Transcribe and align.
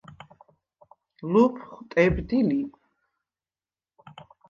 ლუფხუ̂ 1.31 1.77
ტებდი 1.89 2.39
ლი. 2.49 2.59